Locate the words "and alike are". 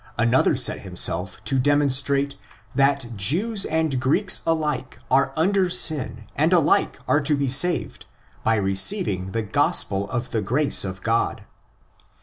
6.35-7.21